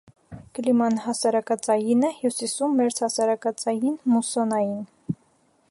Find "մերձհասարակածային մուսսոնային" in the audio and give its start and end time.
2.79-4.81